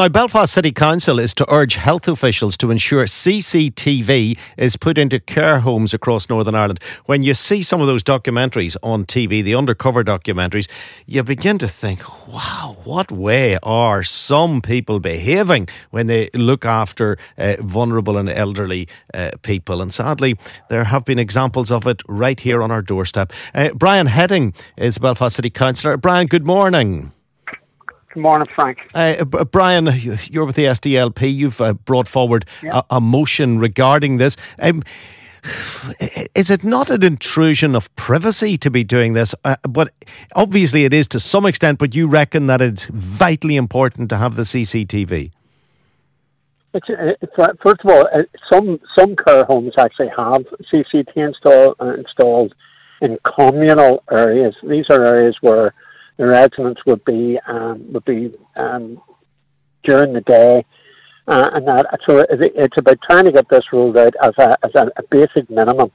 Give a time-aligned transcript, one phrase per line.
[0.00, 5.18] Now, Belfast City Council is to urge health officials to ensure CCTV is put into
[5.18, 6.78] care homes across Northern Ireland.
[7.06, 10.68] When you see some of those documentaries on TV, the undercover documentaries,
[11.06, 17.18] you begin to think, wow, what way are some people behaving when they look after
[17.36, 19.82] uh, vulnerable and elderly uh, people?
[19.82, 20.36] And sadly,
[20.70, 23.32] there have been examples of it right here on our doorstep.
[23.52, 25.96] Uh, Brian Heading is Belfast City Councillor.
[25.96, 27.10] Brian, good morning.
[28.12, 28.88] Good morning, Frank.
[28.94, 29.86] Uh, Brian,
[30.30, 31.34] you're with the SDLP.
[31.34, 32.80] You've uh, brought forward yeah.
[32.90, 34.34] a, a, motion regarding this.
[34.60, 34.82] Um,
[36.34, 39.34] is it not an intrusion of privacy to be doing this?
[39.44, 39.92] Uh, but
[40.34, 41.78] obviously, it is to some extent.
[41.78, 45.30] But you reckon that it's vitally important to have the CCTV.
[46.74, 51.74] It's, it's, uh, first of all, uh, some some care homes actually have CCTV install,
[51.80, 52.54] uh, installed
[53.02, 54.54] in communal areas.
[54.62, 55.74] These are areas where
[56.18, 59.00] the residents would be um, would be um,
[59.84, 60.64] during the day,
[61.26, 64.74] uh, and that so it's about trying to get this ruled out as a as
[64.74, 65.90] a, basic minimum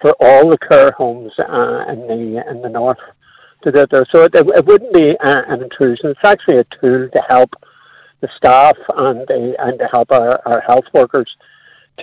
[0.00, 2.98] for all the care homes uh, in the in the north
[3.64, 4.06] to do there.
[4.14, 6.10] So it, it wouldn't be uh, an intrusion.
[6.10, 7.50] It's actually a tool to help
[8.20, 11.34] the staff and the, and to help our, our health workers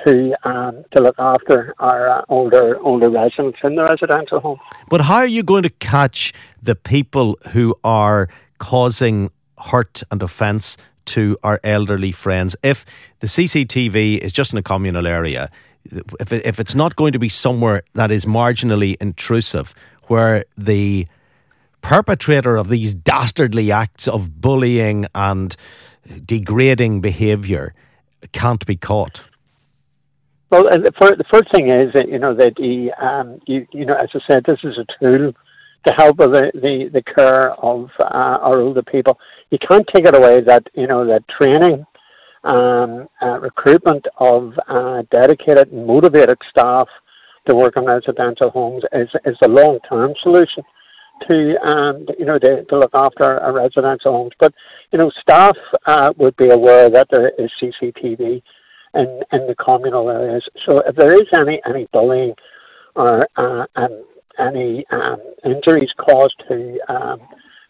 [0.05, 4.59] to um, to look after our uh, older older residents in the residential home.
[4.89, 10.77] But how are you going to catch the people who are causing hurt and offence
[11.05, 12.85] to our elderly friends if
[13.19, 15.49] the CCTV is just in a communal area?
[15.85, 19.73] If if it's not going to be somewhere that is marginally intrusive,
[20.03, 21.07] where the
[21.81, 25.55] perpetrator of these dastardly acts of bullying and
[26.25, 27.73] degrading behaviour
[28.31, 29.23] can't be caught.
[30.53, 30.69] Well,
[30.99, 34.09] for, the first thing is that you know that the um, you you know as
[34.13, 35.33] I said, this is a tool
[35.87, 39.17] to help with the the, the care of uh, our older people.
[39.49, 41.83] You can't take it away that you know that training,
[42.43, 46.87] um, uh, recruitment of uh, dedicated motivated staff
[47.49, 50.61] to work in residential homes is is a long term solution
[51.31, 54.33] to um, you know to, to look after our residential homes.
[54.39, 54.53] But
[54.91, 58.43] you know staff uh, would be aware that there is CCTV
[58.93, 60.43] in, in the communal areas.
[60.67, 62.35] So if there is any, any bullying
[62.95, 64.03] or uh, um,
[64.39, 67.19] any um, injuries caused to um,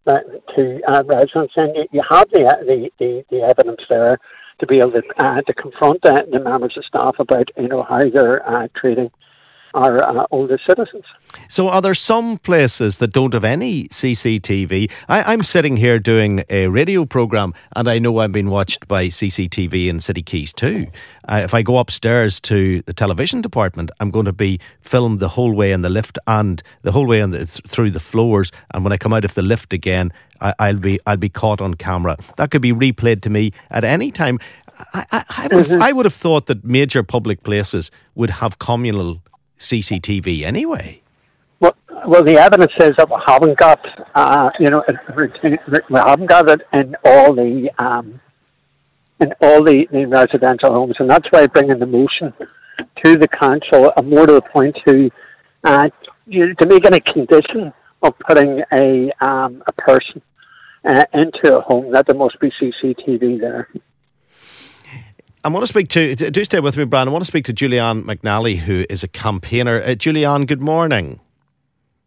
[0.06, 4.18] to uh, residents, then you, you have the, the, the, the, evidence there
[4.60, 7.84] to be able to, uh, to confront the, the members of staff about you know
[7.84, 9.10] how they're uh, treating
[9.74, 11.04] our uh, older citizens.
[11.50, 14.92] So, are there some places that don't have any CCTV?
[15.10, 19.08] I, am sitting here doing a radio program, and I know I'm being watched by
[19.08, 20.88] CCTV in City Quays too.
[21.28, 25.30] Uh, if I go upstairs to the television department, I'm going to be filmed the
[25.30, 28.52] whole way in the lift and the whole way the, through the floors.
[28.74, 30.12] And when I come out of the lift again,
[30.42, 32.18] I, will be I'll be caught on camera.
[32.38, 34.40] That could be replayed to me at any time.
[34.94, 35.82] I, I, I would, mm-hmm.
[35.82, 39.22] I would have thought that major public places would have communal
[39.63, 41.01] CCTV anyway.
[41.59, 41.75] Well,
[42.06, 43.79] well, the evidence says that we haven't got,
[44.13, 44.84] uh, you know,
[45.16, 48.19] we haven't got it in all the um,
[49.19, 52.33] in all the, the residential homes, and that's why bringing the motion
[53.04, 55.10] to the council, and more to the point, to
[55.63, 55.89] uh,
[56.30, 60.21] to make it a condition of putting a um, a person
[60.83, 63.69] uh, into a home that there must be CCTV there.
[65.45, 67.10] I want to speak to, do stay with me, Brian.
[67.10, 69.81] I want to speak to Julianne McNally, who is a campaigner.
[69.81, 71.19] Uh, Julianne, good morning.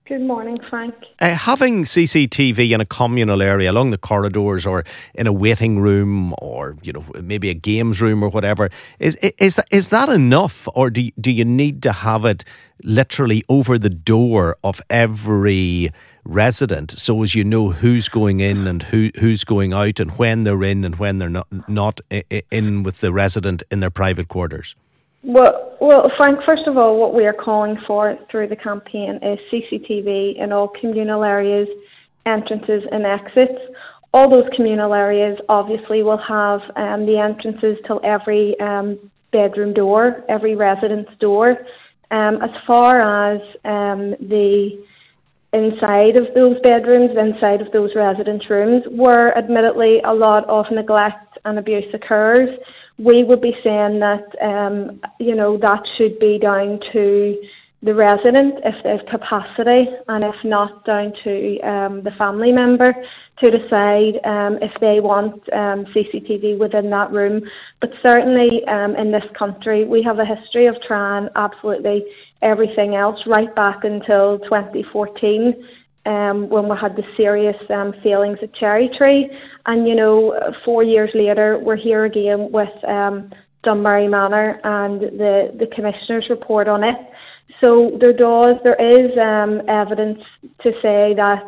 [0.06, 0.94] Good morning, Frank.
[1.20, 4.84] Uh, having CCTV in a communal area along the corridors or
[5.14, 9.56] in a waiting room or, you know, maybe a games room or whatever, is, is,
[9.56, 12.42] that, is that enough or do, do you need to have it
[12.84, 15.90] literally over the door of every
[16.26, 20.42] resident, so as you know who's going in and who who's going out, and when
[20.42, 22.00] they're in and when they're not not
[22.50, 24.74] in with the resident in their private quarters?
[25.22, 26.40] Well, well, Frank.
[26.46, 30.68] First of all, what we are calling for through the campaign is CCTV in all
[30.68, 31.68] communal areas,
[32.24, 33.60] entrances and exits.
[34.14, 38.98] All those communal areas obviously will have um, the entrances to every um,
[39.32, 41.58] bedroom door, every residence door.
[42.10, 44.78] Um, as far as um, the
[45.52, 51.38] inside of those bedrooms, inside of those residence rooms, where admittedly a lot of neglect
[51.44, 52.48] and abuse occurs,
[52.98, 57.36] we would be saying that um, you know that should be down to
[57.86, 62.92] the resident if there's capacity, and if not, down to um, the family member
[63.42, 67.42] to decide um, if they want um, CCTV within that room.
[67.80, 72.04] But certainly um, in this country, we have a history of trying absolutely
[72.42, 75.54] everything else right back until 2014.
[76.06, 79.28] Um, when we had the serious um, failings at Cherry Tree,
[79.66, 82.68] and you know, four years later, we're here again with
[83.66, 86.96] Dunmurry Manor and the the commissioner's report on it.
[87.62, 90.20] So there does there is um, evidence
[90.62, 91.42] to say that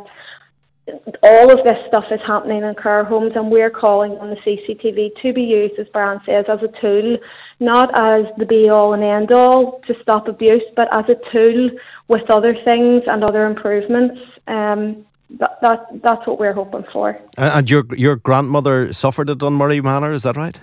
[1.22, 5.20] all of this stuff is happening in care homes, and we're calling on the CCTV
[5.22, 7.19] to be used, as Brian says, as a tool,
[7.60, 11.70] not as the be all and end all to stop abuse, but as a tool
[12.08, 14.19] with other things and other improvements.
[14.46, 17.19] Um, that, that that's what we're hoping for.
[17.37, 20.58] And your your grandmother suffered at Dunmurry Manor, is that right?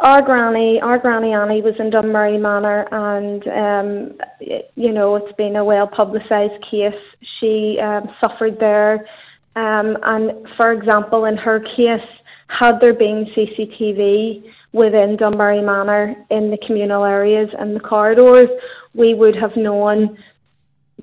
[0.00, 4.18] Our granny, our granny Annie was in Dunmurry Manor, and um,
[4.76, 6.94] you know it's been a well publicised case.
[7.40, 9.04] She um, suffered there
[9.58, 12.08] um, and for example, in her case,
[12.46, 18.48] had there been CCTV within Dunmurry Manor in the communal areas and the corridors,
[18.94, 20.16] we would have known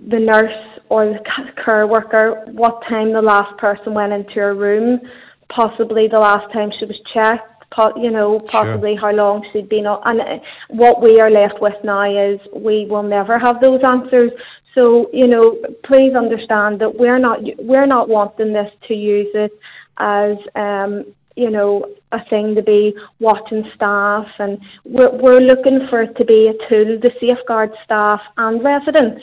[0.07, 1.19] the nurse or the
[1.65, 5.01] care worker what time the last person went into her room,
[5.49, 7.54] possibly the last time she was checked,
[7.97, 9.01] you know, possibly sure.
[9.01, 10.01] how long she'd been on.
[10.05, 14.31] And uh, what we are left with now is we will never have those answers.
[14.73, 19.51] So, you know, please understand that we're not we're not wanting this to use it
[19.97, 26.01] as um, you know, a thing to be watching staff and we're we're looking for
[26.03, 29.21] it to be a tool to safeguard staff and residents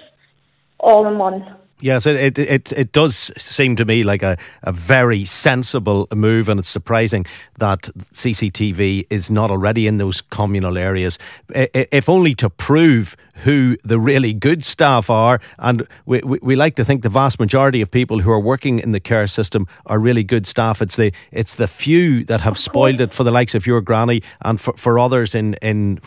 [0.79, 1.57] all in one.
[1.83, 6.49] Yes, it, it it it does seem to me like a, a very sensible move,
[6.49, 7.27] and it's surprising
[7.59, 11.19] that CCTV is not already in those communal areas,
[11.53, 15.41] if only to prove who the really good staff are.
[15.59, 18.79] And we, we, we, like to think the vast majority of people who are working
[18.79, 20.81] in the care system are really good staff.
[20.81, 24.23] It's the it's the few that have spoiled it for the likes of your granny
[24.43, 25.99] and for, for others in in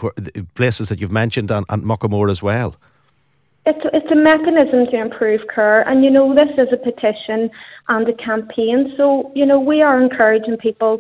[0.54, 2.78] places that you've mentioned and, and Muckamore as well.
[3.68, 7.50] It's, it's a mechanism to improve care, and you know, this is a petition
[7.88, 8.94] and a campaign.
[8.96, 11.00] So, you know, we are encouraging people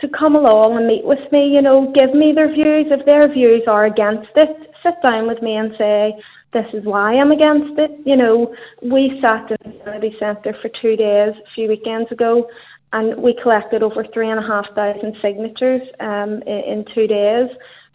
[0.00, 2.86] to come along and meet with me, you know, give me their views.
[2.90, 6.14] If their views are against it, sit down with me and say,
[6.52, 7.90] this is why I'm against it.
[8.04, 12.48] You know, we sat in the community centre for two days a few weekends ago
[12.92, 17.48] and we collected over three and a half thousand signatures um, in, in two days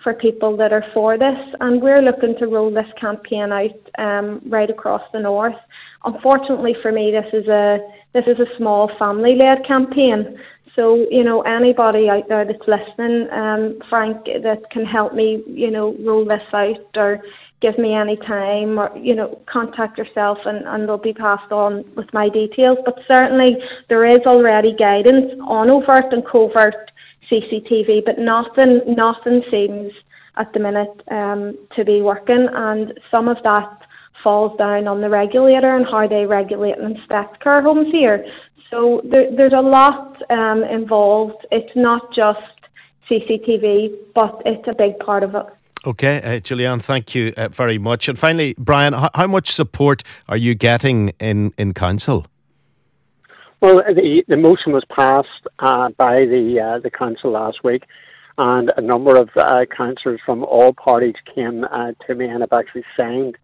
[0.03, 4.41] for people that are for this, and we're looking to roll this campaign out um,
[4.45, 5.55] right across the north.
[6.03, 7.79] Unfortunately for me, this is a
[8.13, 10.37] this is a small family-led campaign.
[10.75, 15.71] So you know anybody out there that's listening, um, Frank, that can help me, you
[15.71, 17.21] know, roll this out or
[17.63, 21.85] give me any time or you know contact yourself and, and they'll be passed on
[21.95, 23.55] with my details but certainly
[23.87, 26.91] there is already guidance on overt and covert
[27.31, 29.91] CCTV, but nothing nothing seems
[30.37, 33.79] at the minute um, to be working, and some of that
[34.23, 38.25] falls down on the regulator and how they regulate and inspect care homes here.
[38.71, 41.45] So there, there's a lot um, involved.
[41.51, 42.39] It's not just
[43.09, 45.45] CCTV, but it's a big part of it.
[45.85, 48.07] Okay, uh, Julianne, thank you uh, very much.
[48.07, 52.25] And finally, Brian, how, how much support are you getting in, in council?
[53.63, 57.83] Well, the, the motion was passed uh, by the uh, the council last week,
[58.37, 62.51] and a number of uh, councillors from all parties came uh, to me and have
[62.51, 63.37] actually signed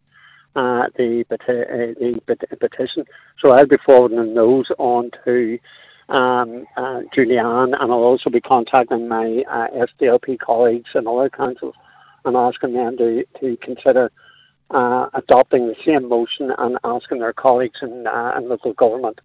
[0.58, 3.06] uh, the, uh, the petition.
[3.42, 5.58] So I'll be forwarding those on to
[6.10, 6.66] um,
[7.16, 9.42] Julianne, and I'll also be contacting my
[9.74, 11.76] SDLP colleagues and other councils
[12.26, 14.12] and asking them to to consider.
[14.70, 19.22] adopting the same motion and asking their colleagues in, in local government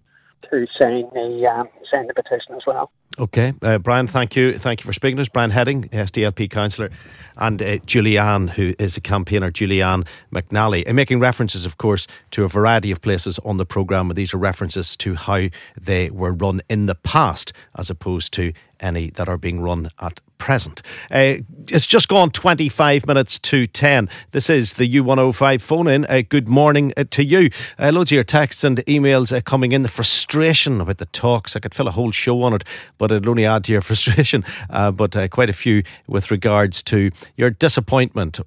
[0.50, 2.90] to sign the um, the petition as well.
[3.20, 4.58] Okay, uh, Brian, thank you.
[4.58, 5.28] Thank you for speaking to us.
[5.28, 6.90] Brian Heading, SDLP councillor,
[7.36, 12.42] and uh, Julianne, who is a campaigner, Julianne McNally, and making references, of course, to
[12.42, 14.08] a variety of places on the programme.
[14.08, 15.46] These are references to how
[15.80, 18.52] they were run in the past, as opposed to
[18.84, 20.82] any that are being run at present.
[21.10, 21.36] Uh,
[21.68, 24.08] it's just gone 25 minutes to 10.
[24.32, 26.04] This is the U105 phone in.
[26.04, 27.48] Uh, good morning uh, to you.
[27.78, 29.82] Uh, loads of your texts and emails uh, coming in.
[29.82, 31.56] The frustration about the talks.
[31.56, 32.64] I could fill a whole show on it,
[32.98, 34.44] but it'll only add to your frustration.
[34.68, 38.38] Uh, but quite a few with regards to your disappointment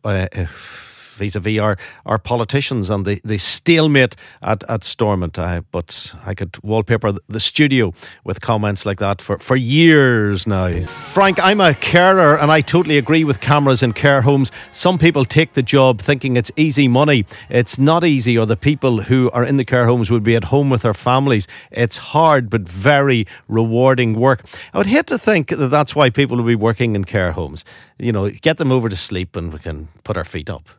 [1.18, 5.38] vis-a-vis our, our politicians and the, the stalemate at, at Stormont.
[5.38, 7.94] Uh, but I could wallpaper the studio
[8.24, 10.86] with comments like that for, for years now.
[10.86, 14.52] Frank, I'm a carer and I totally agree with cameras in care homes.
[14.72, 17.26] Some people take the job thinking it's easy money.
[17.50, 20.46] It's not easy, or the people who are in the care homes would be at
[20.46, 21.48] home with their families.
[21.72, 24.46] It's hard but very rewarding work.
[24.74, 27.66] I would hate to think that that's why people will be working in care homes.
[27.98, 30.70] You know, get them over to sleep and we can put our feet up.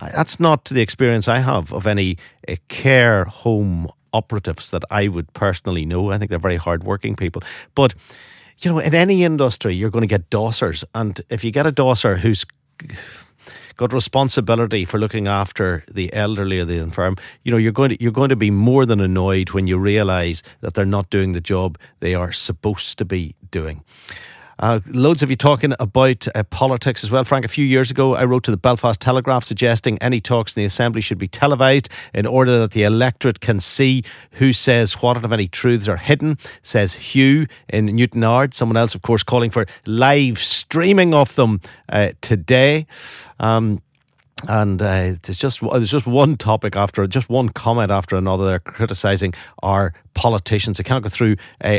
[0.00, 2.16] That's not the experience I have of any
[2.48, 6.10] uh, care home operatives that I would personally know.
[6.10, 7.42] I think they're very hardworking people.
[7.74, 7.94] But,
[8.58, 10.84] you know, in any industry, you're going to get dossers.
[10.94, 12.44] And if you get a dosser who's
[13.76, 18.02] got responsibility for looking after the elderly or the infirm, you know, you're going to
[18.02, 21.40] you're going to be more than annoyed when you realise that they're not doing the
[21.40, 23.82] job they are supposed to be doing.
[24.60, 27.24] Uh, loads of you talking about uh, politics as well.
[27.24, 30.60] Frank, a few years ago, I wrote to the Belfast Telegraph suggesting any talks in
[30.60, 35.16] the Assembly should be televised in order that the electorate can see who says what
[35.16, 38.52] and if any truths are hidden, says Hugh in Newtownards.
[38.52, 42.86] Someone else, of course, calling for live streaming of them uh, today.
[43.38, 43.80] Um,
[44.46, 48.46] and uh, there's just there's just one topic after just one comment after another.
[48.46, 50.80] They're criticising our politicians.
[50.80, 51.78] I can't go through uh,